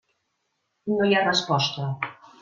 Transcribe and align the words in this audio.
No 0.93 1.09
hi 1.09 1.13
ha 1.17 1.21
resposta. 1.27 1.91